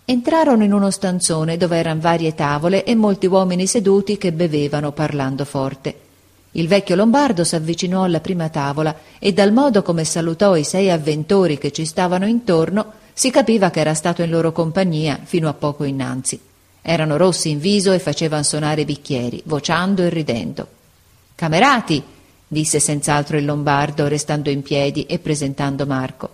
Entrarono 0.05 0.65
in 0.65 0.73
uno 0.73 0.91
stanzone 0.91 1.57
dove 1.57 1.77
eran 1.77 2.01
varie 2.01 2.35
tavole 2.35 2.83
e 2.83 2.97
molti 2.97 3.27
uomini 3.27 3.69
seduti 3.69 4.19
che 4.19 4.33
bevevano 4.33 4.91
parlando 4.91 5.45
forte. 5.45 6.08
Il 6.53 6.67
vecchio 6.67 6.97
lombardo 6.97 7.45
s'avvicinò 7.45 8.05
alla 8.05 8.21
prima 8.21 8.49
tavola 8.49 8.95
e 9.19 9.33
dal 9.33 9.53
modo 9.53 9.83
come 9.83 10.05
salutò 10.05 10.57
i 10.57 10.65
sei 10.65 10.91
avventori 10.91 11.59
che 11.59 11.73
ci 11.73 11.85
stavano 11.85 12.27
intorno 12.27 12.93
si 13.13 13.31
capiva 13.31 13.71
che 13.71 13.81
era 13.81 13.95
stato 13.95 14.23
in 14.23 14.31
loro 14.31 14.53
compagnia 14.53 15.19
fino 15.23 15.49
a 15.49 15.53
poco 15.53 15.85
innanzi. 15.85 16.41
Erano 16.81 17.17
rossi 17.17 17.51
in 17.51 17.59
viso 17.59 17.93
e 17.93 17.99
facevano 17.99 18.43
suonare 18.45 18.83
i 18.83 18.85
bicchieri, 18.85 19.43
vociando 19.45 20.03
e 20.03 20.09
ridendo. 20.09 20.67
Camerati, 21.35 22.03
disse 22.47 22.81
senz'altro 22.81 23.37
il 23.37 23.45
lombardo, 23.45 24.07
restando 24.09 24.51
in 24.51 24.63
piedi 24.63 25.05
e 25.05 25.19
presentando 25.19 25.85
Marco. 25.85 26.31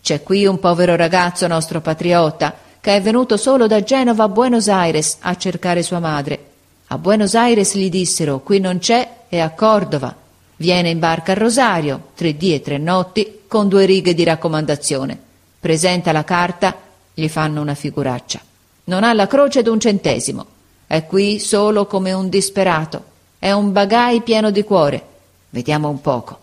C'è 0.00 0.22
qui 0.22 0.46
un 0.46 0.58
povero 0.58 0.96
ragazzo 0.96 1.46
nostro 1.46 1.80
patriota 1.80 2.54
che 2.80 2.96
è 2.96 3.02
venuto 3.02 3.36
solo 3.36 3.66
da 3.66 3.82
Genova 3.82 4.24
a 4.24 4.28
Buenos 4.28 4.68
Aires 4.68 5.18
a 5.20 5.36
cercare 5.36 5.82
sua 5.82 5.98
madre. 5.98 6.46
A 6.86 6.98
Buenos 6.98 7.34
Aires 7.34 7.74
gli 7.74 7.90
dissero 7.90 8.38
qui 8.38 8.60
non 8.60 8.78
c'è 8.78 9.17
e 9.28 9.40
a 9.40 9.50
Cordova. 9.50 10.14
Viene 10.56 10.90
in 10.90 10.98
barca 10.98 11.32
a 11.32 11.36
Rosario, 11.36 12.08
tre 12.14 12.36
dì 12.36 12.54
e 12.54 12.60
tre 12.60 12.78
notti, 12.78 13.40
con 13.46 13.68
due 13.68 13.84
righe 13.84 14.14
di 14.14 14.24
raccomandazione. 14.24 15.18
Presenta 15.60 16.12
la 16.12 16.24
carta, 16.24 16.76
gli 17.14 17.28
fanno 17.28 17.60
una 17.60 17.74
figuraccia. 17.74 18.40
Non 18.84 19.04
ha 19.04 19.12
la 19.12 19.26
croce 19.26 19.62
d'un 19.62 19.78
centesimo. 19.78 20.46
È 20.86 21.04
qui 21.04 21.38
solo 21.38 21.86
come 21.86 22.12
un 22.12 22.28
disperato. 22.28 23.04
È 23.38 23.52
un 23.52 23.72
bagai 23.72 24.22
pieno 24.22 24.50
di 24.50 24.64
cuore. 24.64 25.04
Vediamo 25.50 25.88
un 25.88 26.00
poco. 26.00 26.38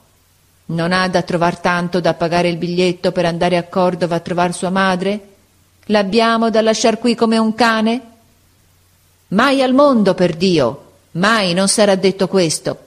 Non 0.67 0.91
ha 0.91 1.07
da 1.07 1.21
trovar 1.21 1.59
tanto 1.59 1.99
da 1.99 2.13
pagare 2.13 2.49
il 2.49 2.57
biglietto 2.57 3.11
per 3.11 3.25
andare 3.25 3.57
a 3.57 3.63
Cordova 3.63 4.15
a 4.15 4.19
trovar 4.19 4.53
sua 4.53 4.69
madre? 4.69 5.19
L'abbiamo 5.85 6.49
da 6.49 6.61
lasciar 6.61 6.99
qui 6.99 7.15
come 7.15 7.37
un 7.37 7.53
cane? 7.53 8.01
Mai 9.29 9.61
al 9.61 9.73
mondo, 9.73 10.13
per 10.13 10.35
Dio! 10.35 10.84
Mai 11.15 11.53
non 11.53 11.69
sarà 11.69 11.95
detto 11.95 12.27
questo! 12.27 12.77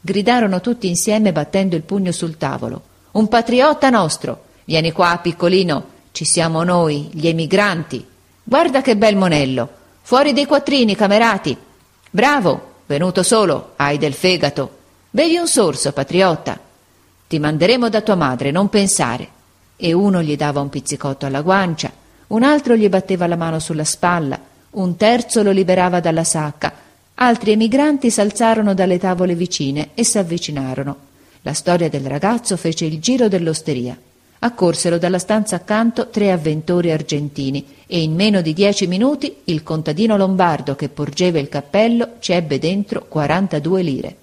gridarono 0.00 0.60
tutti 0.60 0.88
insieme 0.88 1.32
battendo 1.32 1.76
il 1.76 1.82
pugno 1.82 2.12
sul 2.12 2.38
tavolo. 2.38 2.82
Un 3.12 3.28
patriota 3.28 3.90
nostro! 3.90 4.44
Vieni 4.64 4.90
qua, 4.92 5.18
piccolino, 5.22 5.86
ci 6.12 6.24
siamo 6.24 6.62
noi, 6.62 7.10
gli 7.12 7.26
emigranti. 7.26 8.06
Guarda 8.42 8.80
che 8.80 8.96
bel 8.96 9.16
monello! 9.16 9.68
Fuori 10.00 10.32
dei 10.32 10.46
quattrini, 10.46 10.94
camerati! 10.94 11.56
Bravo! 12.10 12.72
Venuto 12.86 13.22
solo, 13.22 13.72
hai 13.76 13.98
del 13.98 14.14
fegato. 14.14 14.78
Bevi 15.10 15.36
un 15.36 15.46
sorso, 15.46 15.92
patriotta. 15.92 16.58
Ti 17.26 17.38
manderemo 17.38 17.90
da 17.90 18.00
tua 18.00 18.14
madre, 18.14 18.50
non 18.50 18.70
pensare. 18.70 19.28
E 19.76 19.92
uno 19.92 20.22
gli 20.22 20.36
dava 20.36 20.60
un 20.60 20.70
pizzicotto 20.70 21.26
alla 21.26 21.42
guancia, 21.42 21.92
un 22.28 22.42
altro 22.44 22.76
gli 22.76 22.88
batteva 22.88 23.26
la 23.26 23.36
mano 23.36 23.58
sulla 23.58 23.84
spalla, 23.84 24.38
un 24.70 24.96
terzo 24.96 25.42
lo 25.42 25.50
liberava 25.50 26.00
dalla 26.00 26.24
sacca, 26.24 26.83
Altri 27.16 27.52
emigranti 27.52 28.10
s'alzarono 28.10 28.74
dalle 28.74 28.98
tavole 28.98 29.34
vicine 29.34 29.90
e 29.94 30.04
s'avvicinarono. 30.04 30.96
La 31.42 31.52
storia 31.52 31.88
del 31.88 32.06
ragazzo 32.06 32.56
fece 32.56 32.86
il 32.86 32.98
giro 33.00 33.28
dell'osteria. 33.28 33.96
Accorsero 34.40 34.98
dalla 34.98 35.18
stanza 35.18 35.56
accanto 35.56 36.08
tre 36.08 36.32
avventori 36.32 36.90
argentini 36.90 37.64
e 37.86 38.02
in 38.02 38.14
meno 38.14 38.42
di 38.42 38.52
dieci 38.52 38.86
minuti 38.86 39.36
il 39.44 39.62
contadino 39.62 40.16
lombardo 40.16 40.74
che 40.74 40.88
porgeva 40.88 41.38
il 41.38 41.48
cappello 41.48 42.14
ci 42.18 42.32
ebbe 42.32 42.58
dentro 42.58 43.06
quarantadue 43.08 43.82
lire. 43.82 44.16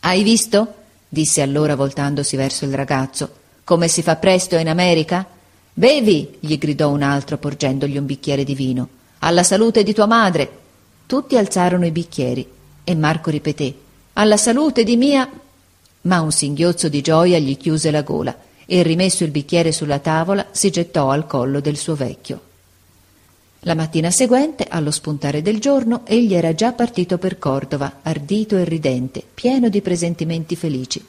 Hai 0.00 0.22
visto? 0.22 0.74
disse 1.08 1.42
allora 1.42 1.74
voltandosi 1.74 2.36
verso 2.36 2.64
il 2.64 2.74
ragazzo. 2.74 3.40
Come 3.64 3.88
si 3.88 4.02
fa 4.02 4.16
presto 4.16 4.56
in 4.56 4.68
America? 4.68 5.26
Bevi, 5.72 6.36
gli 6.40 6.58
gridò 6.58 6.90
un 6.90 7.02
altro 7.02 7.38
porgendogli 7.38 7.96
un 7.96 8.06
bicchiere 8.06 8.44
di 8.44 8.54
vino. 8.54 8.88
Alla 9.20 9.42
salute 9.42 9.82
di 9.82 9.94
tua 9.94 10.06
madre. 10.06 10.60
Tutti 11.12 11.36
alzarono 11.36 11.84
i 11.84 11.90
bicchieri 11.90 12.48
e 12.82 12.94
Marco 12.94 13.28
ripeté 13.28 13.74
Alla 14.14 14.38
salute 14.38 14.82
di 14.82 14.96
mia. 14.96 15.30
Ma 16.00 16.22
un 16.22 16.32
singhiozzo 16.32 16.88
di 16.88 17.02
gioia 17.02 17.38
gli 17.38 17.58
chiuse 17.58 17.90
la 17.90 18.00
gola 18.00 18.34
e 18.64 18.82
rimesso 18.82 19.22
il 19.22 19.30
bicchiere 19.30 19.72
sulla 19.72 19.98
tavola 19.98 20.46
si 20.52 20.70
gettò 20.70 21.10
al 21.10 21.26
collo 21.26 21.60
del 21.60 21.76
suo 21.76 21.96
vecchio. 21.96 22.40
La 23.60 23.74
mattina 23.74 24.10
seguente, 24.10 24.64
allo 24.66 24.90
spuntare 24.90 25.42
del 25.42 25.60
giorno, 25.60 26.00
egli 26.06 26.32
era 26.32 26.54
già 26.54 26.72
partito 26.72 27.18
per 27.18 27.38
Cordova, 27.38 27.98
ardito 28.00 28.56
e 28.56 28.64
ridente, 28.64 29.22
pieno 29.34 29.68
di 29.68 29.82
presentimenti 29.82 30.56
felici. 30.56 31.04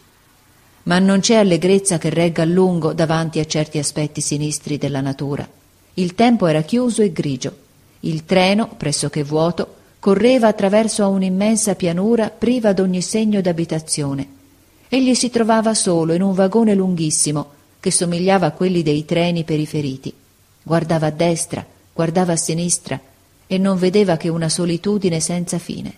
ma 0.84 1.00
non 1.00 1.22
c'è 1.22 1.36
allegrezza 1.36 1.98
che 1.98 2.10
regga 2.10 2.42
a 2.42 2.46
lungo 2.46 2.92
davanti 2.92 3.40
a 3.40 3.46
certi 3.46 3.78
aspetti 3.78 4.20
sinistri 4.20 4.78
della 4.78 5.00
natura. 5.00 5.48
Il 5.94 6.14
tempo 6.14 6.46
era 6.48 6.62
chiuso 6.64 7.02
e 7.02 7.14
grigio. 7.14 7.56
Il 8.02 8.26
treno, 8.26 8.68
pressoché 8.76 9.24
vuoto, 9.24 9.76
correva 10.04 10.50
attraverso 10.50 11.02
a 11.02 11.08
un'immensa 11.08 11.76
pianura 11.76 12.30
priva 12.30 12.74
d'ogni 12.74 13.02
segno 13.02 13.40
d'abitazione. 13.40 14.28
Egli 14.90 15.16
si 15.16 15.30
trovava 15.30 15.74
solo 15.74 16.12
in 16.12 16.22
un 16.22 16.34
vagone 16.34 16.76
lunghissimo 16.76 17.52
che 17.80 17.90
somigliava 17.90 18.48
a 18.48 18.52
quelli 18.52 18.84
dei 18.84 19.06
treni 19.06 19.46
periferiti. 19.46 20.14
Guardava 20.62 21.08
a 21.08 21.10
destra, 21.10 21.66
guardava 21.94 22.34
a 22.34 22.36
sinistra 22.36 23.00
e 23.48 23.58
non 23.58 23.78
vedeva 23.78 24.18
che 24.18 24.28
una 24.28 24.50
solitudine 24.50 25.22
senza 25.22 25.58
fine, 25.58 25.94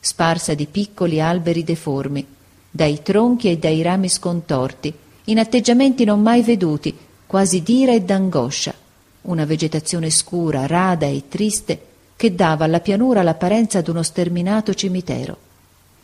sparsa 0.00 0.52
di 0.52 0.66
piccoli 0.66 1.18
alberi 1.18 1.64
deformi, 1.64 2.26
dai 2.70 3.00
tronchi 3.02 3.48
e 3.48 3.56
dai 3.56 3.80
rami 3.80 4.10
scontorti, 4.10 4.92
in 5.24 5.38
atteggiamenti 5.38 6.04
non 6.04 6.20
mai 6.20 6.42
veduti, 6.42 6.94
quasi 7.26 7.62
d'ira 7.62 7.94
e 7.94 8.02
d'angoscia, 8.02 8.74
una 9.22 9.46
vegetazione 9.46 10.10
scura, 10.10 10.66
rada 10.66 11.06
e 11.06 11.22
triste 11.26 11.94
che 12.16 12.34
dava 12.34 12.64
alla 12.64 12.80
pianura 12.80 13.22
l'apparenza 13.22 13.82
d'uno 13.82 14.02
sterminato 14.02 14.72
cimitero. 14.74 15.36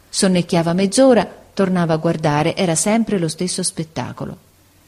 Sonnecchiava 0.08 0.74
mezz'ora, 0.74 1.26
tornava 1.54 1.94
a 1.94 1.96
guardare, 1.96 2.54
era 2.54 2.74
sempre 2.74 3.18
lo 3.18 3.28
stesso 3.28 3.62
spettacolo. 3.62 4.36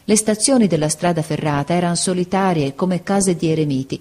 Le 0.04 0.16
stazioni 0.16 0.66
della 0.66 0.90
strada 0.90 1.22
ferrata 1.22 1.72
erano 1.72 1.94
solitarie 1.94 2.74
come 2.74 3.02
case 3.02 3.36
di 3.36 3.50
eremiti 3.50 3.98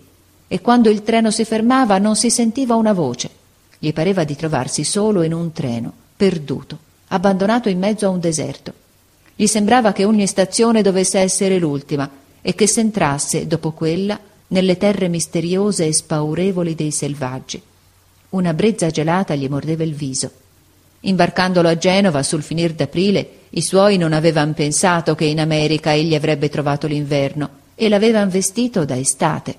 e 0.47 0.59
quando 0.59 0.89
il 0.89 1.01
treno 1.01 1.31
si 1.31 1.45
fermava 1.45 1.97
non 1.97 2.17
si 2.17 2.29
sentiva 2.29 2.75
una 2.75 2.91
voce. 2.91 3.29
Gli 3.79 3.93
pareva 3.93 4.25
di 4.25 4.35
trovarsi 4.35 4.83
solo 4.83 5.23
in 5.23 5.33
un 5.33 5.53
treno, 5.53 5.91
perduto, 6.17 6.77
abbandonato 7.07 7.69
in 7.69 7.79
mezzo 7.79 8.05
a 8.05 8.09
un 8.09 8.19
deserto. 8.19 8.73
Gli 9.35 9.47
sembrava 9.47 9.93
che 9.93 10.03
ogni 10.03 10.27
stazione 10.27 10.81
dovesse 10.81 11.19
essere 11.19 11.57
l'ultima 11.57 12.09
e 12.41 12.53
che 12.53 12.67
s'entrasse, 12.67 13.47
dopo 13.47 13.71
quella, 13.71 14.19
nelle 14.47 14.77
terre 14.77 15.07
misteriose 15.07 15.85
e 15.85 15.93
spaurevoli 15.93 16.75
dei 16.75 16.91
selvaggi. 16.91 17.61
Una 18.29 18.53
brezza 18.53 18.89
gelata 18.89 19.35
gli 19.35 19.47
mordeva 19.47 19.83
il 19.83 19.93
viso. 19.93 20.31
Imbarcandolo 21.01 21.67
a 21.67 21.77
Genova 21.77 22.23
sul 22.23 22.41
finir 22.41 22.73
d'aprile, 22.73 23.29
i 23.49 23.61
suoi 23.61 23.97
non 23.97 24.13
avevan 24.13 24.53
pensato 24.53 25.15
che 25.15 25.25
in 25.25 25.39
America 25.39 25.93
egli 25.93 26.15
avrebbe 26.15 26.49
trovato 26.49 26.87
l'inverno 26.87 27.49
e 27.75 27.89
l'avevan 27.89 28.29
vestito 28.29 28.85
da 28.85 28.97
estate. 28.97 29.55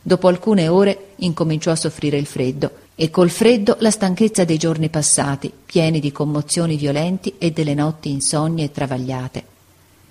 Dopo 0.00 0.28
alcune 0.28 0.68
ore 0.68 1.08
incominciò 1.16 1.72
a 1.72 1.76
soffrire 1.76 2.16
il 2.16 2.26
freddo 2.26 2.70
e 2.94 3.10
col 3.10 3.28
freddo 3.28 3.76
la 3.80 3.90
stanchezza 3.90 4.44
dei 4.44 4.56
giorni 4.56 4.88
passati, 4.88 5.52
pieni 5.66 6.00
di 6.00 6.12
commozioni 6.12 6.76
violenti 6.76 7.34
e 7.36 7.50
delle 7.50 7.74
notti 7.74 8.10
insogne 8.10 8.64
e 8.64 8.70
travagliate. 8.70 9.44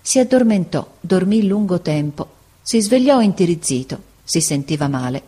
Si 0.01 0.19
addormentò, 0.19 0.85
dormì 0.99 1.47
lungo 1.47 1.79
tempo, 1.79 2.27
si 2.67 2.81
svegliò 2.81 3.21
intirizzito 3.21 4.13
si 4.23 4.41
sentiva 4.41 4.87
male. 4.87 5.21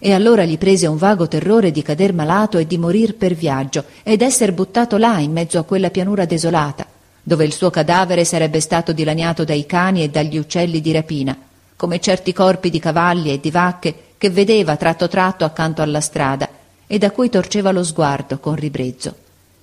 E 0.00 0.12
allora 0.12 0.44
gli 0.44 0.58
prese 0.58 0.88
un 0.88 0.96
vago 0.96 1.28
terrore 1.28 1.70
di 1.70 1.82
cader 1.82 2.12
malato 2.12 2.58
e 2.58 2.66
di 2.66 2.78
morir 2.78 3.14
per 3.14 3.34
viaggio 3.34 3.84
ed 4.02 4.22
esser 4.22 4.52
buttato 4.52 4.96
là 4.96 5.20
in 5.20 5.30
mezzo 5.30 5.60
a 5.60 5.62
quella 5.62 5.90
pianura 5.90 6.24
desolata, 6.24 6.84
dove 7.22 7.44
il 7.44 7.52
suo 7.52 7.70
cadavere 7.70 8.24
sarebbe 8.24 8.58
stato 8.58 8.92
dilaniato 8.92 9.44
dai 9.44 9.66
cani 9.66 10.02
e 10.02 10.08
dagli 10.08 10.36
uccelli 10.36 10.80
di 10.80 10.90
rapina, 10.90 11.36
come 11.76 12.00
certi 12.00 12.32
corpi 12.32 12.70
di 12.70 12.80
cavalli 12.80 13.30
e 13.30 13.38
di 13.38 13.52
vacche 13.52 13.94
che 14.18 14.30
vedeva 14.30 14.76
tratto 14.76 15.06
tratto 15.06 15.44
accanto 15.44 15.82
alla 15.82 16.00
strada 16.00 16.48
e 16.88 16.98
da 16.98 17.12
cui 17.12 17.28
torceva 17.28 17.70
lo 17.70 17.84
sguardo 17.84 18.40
con 18.40 18.56
ribrezzo. 18.56 19.14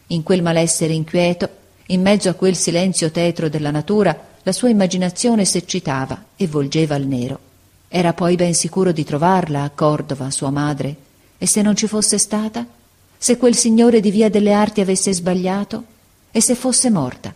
In 0.08 0.24
quel 0.24 0.42
malessere 0.42 0.94
inquieto, 0.94 1.50
in 1.88 2.02
mezzo 2.02 2.30
a 2.30 2.36
quel 2.36 2.56
silenzio 2.56 3.12
tetro 3.12 3.50
della 3.50 3.72
natura, 3.72 4.18
la 4.48 4.54
sua 4.54 4.70
immaginazione 4.70 5.44
s'eccitava 5.44 6.24
e 6.38 6.48
volgeva 6.48 6.96
al 6.96 7.06
nero. 7.06 7.38
Era 7.90 8.14
poi 8.14 8.38
ben 8.38 8.54
sicuro 8.54 8.94
di 8.94 9.04
trovarla 9.04 9.64
a 9.64 9.70
Cordova, 9.72 10.32
sua 10.32 10.52
madre. 10.52 10.96
E 11.38 11.46
se 11.46 11.62
non 11.62 11.76
ci 11.76 11.86
fosse 11.86 12.18
stata? 12.18 12.66
Se 13.18 13.36
quel 13.36 13.56
signore 13.56 14.00
di 14.00 14.10
Via 14.10 14.30
delle 14.30 14.54
Arti 14.54 14.80
avesse 14.80 15.12
sbagliato? 15.12 15.84
E 16.32 16.40
se 16.40 16.56
fosse 16.56 16.90
morta? 16.90 17.34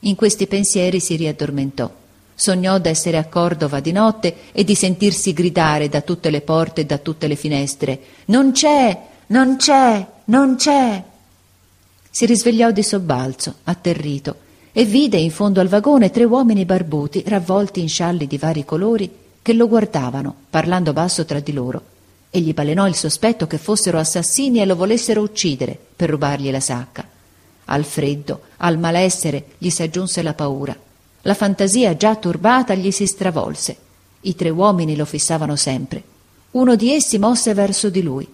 In 0.00 0.14
questi 0.14 0.46
pensieri 0.46 1.00
si 1.00 1.16
riaddormentò. 1.16 1.92
Sognò 2.36 2.78
d'essere 2.78 3.16
a 3.16 3.26
Cordova 3.26 3.80
di 3.80 3.90
notte 3.90 4.52
e 4.52 4.62
di 4.62 4.76
sentirsi 4.76 5.32
gridare 5.32 5.88
da 5.88 6.02
tutte 6.02 6.30
le 6.30 6.42
porte 6.42 6.82
e 6.82 6.86
da 6.86 6.98
tutte 6.98 7.26
le 7.26 7.34
finestre 7.34 8.00
Non 8.26 8.52
c'è, 8.52 8.96
non 9.26 9.56
c'è, 9.56 10.06
non 10.26 10.54
c'è. 10.54 11.02
Si 12.08 12.26
risvegliò 12.26 12.70
di 12.70 12.84
sobbalzo, 12.84 13.56
atterrito, 13.64 14.46
e 14.78 14.84
vide 14.84 15.16
in 15.16 15.32
fondo 15.32 15.58
al 15.58 15.66
vagone 15.66 16.08
tre 16.08 16.22
uomini 16.22 16.64
barbuti 16.64 17.24
ravvolti 17.26 17.80
in 17.80 17.88
scialli 17.88 18.28
di 18.28 18.38
vari 18.38 18.64
colori 18.64 19.10
che 19.42 19.52
lo 19.52 19.66
guardavano, 19.66 20.32
parlando 20.50 20.92
basso 20.92 21.24
tra 21.24 21.40
di 21.40 21.52
loro, 21.52 21.82
e 22.30 22.38
gli 22.38 22.54
balenò 22.54 22.86
il 22.86 22.94
sospetto 22.94 23.48
che 23.48 23.58
fossero 23.58 23.98
assassini 23.98 24.60
e 24.60 24.66
lo 24.66 24.76
volessero 24.76 25.20
uccidere 25.20 25.76
per 25.96 26.10
rubargli 26.10 26.52
la 26.52 26.60
sacca. 26.60 27.04
Al 27.64 27.82
freddo, 27.82 28.42
al 28.58 28.78
malessere 28.78 29.46
gli 29.58 29.68
s'aggiunse 29.68 30.22
la 30.22 30.34
paura. 30.34 30.76
La 31.22 31.34
fantasia 31.34 31.96
già 31.96 32.14
turbata 32.14 32.72
gli 32.74 32.92
si 32.92 33.08
stravolse. 33.08 33.76
I 34.20 34.36
tre 34.36 34.50
uomini 34.50 34.94
lo 34.94 35.06
fissavano 35.06 35.56
sempre. 35.56 36.00
Uno 36.52 36.76
di 36.76 36.92
essi 36.92 37.18
mosse 37.18 37.52
verso 37.52 37.90
di 37.90 38.02
lui. 38.02 38.28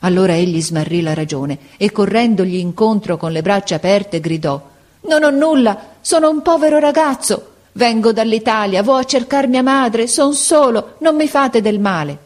Allora 0.00 0.36
egli 0.36 0.60
smarrì 0.60 1.00
la 1.00 1.14
ragione 1.14 1.58
e 1.78 1.90
correndogli 1.90 2.56
incontro 2.56 3.16
con 3.16 3.32
le 3.32 3.40
braccia 3.40 3.76
aperte 3.76 4.20
gridò 4.20 4.74
Non 5.08 5.22
ho 5.22 5.30
nulla, 5.30 5.94
sono 6.00 6.30
un 6.30 6.42
povero 6.42 6.78
ragazzo. 6.78 7.52
Vengo 7.72 8.12
dall'Italia, 8.12 8.82
vo 8.82 8.94
a 8.94 9.04
cercar 9.04 9.48
mia 9.48 9.62
madre, 9.62 10.06
son 10.06 10.34
solo, 10.34 10.96
non 11.00 11.14
mi 11.14 11.28
fate 11.28 11.60
del 11.60 11.78
male. 11.78 12.18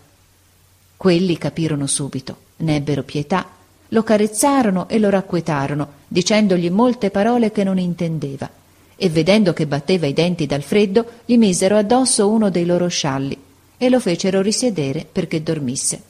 Quelli 0.97 1.37
capirono 1.39 1.87
subito, 1.87 2.37
ne 2.59 2.77
ebbero 2.77 3.03
pietà, 3.03 3.47
lo 3.89 4.03
carezzarono 4.03 4.89
e 4.89 4.99
lo 4.99 5.11
racquetarono, 5.11 5.89
dicendogli 6.07 6.71
molte 6.71 7.11
parole 7.11 7.51
che 7.51 7.65
non 7.65 7.79
intendeva, 7.79 8.49
e 8.97 9.09
vedendo 9.09 9.53
che 9.53 9.67
batteva 9.67 10.07
i 10.07 10.13
denti 10.13 10.47
dal 10.47 10.63
freddo, 10.63 11.05
gli 11.25 11.37
misero 11.37 11.77
addosso 11.77 12.29
uno 12.29 12.49
dei 12.51 12.65
loro 12.65 12.87
scialli 12.87 13.37
e 13.77 13.89
lo 13.89 13.99
fecero 13.99 14.43
risiedere 14.43 15.07
perché 15.11 15.43
dormisse. 15.43 16.03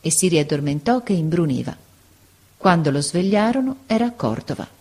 E 0.00 0.10
si 0.10 0.28
riaddormentò 0.28 1.02
che 1.02 1.12
imbruniva. 1.12 1.74
Quando 2.56 2.90
lo 2.90 3.00
svegliarono 3.00 3.76
era 3.86 4.06
a 4.06 4.12
Cordova. 4.12 4.77